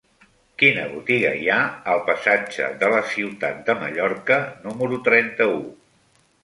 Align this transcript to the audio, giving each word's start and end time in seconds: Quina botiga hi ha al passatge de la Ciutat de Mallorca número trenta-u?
Quina 0.61 0.85
botiga 0.93 1.33
hi 1.41 1.49
ha 1.55 1.59
al 1.97 2.01
passatge 2.09 2.71
de 2.81 2.91
la 2.97 3.05
Ciutat 3.13 3.63
de 3.69 3.77
Mallorca 3.85 4.43
número 4.67 5.03
trenta-u? 5.11 5.61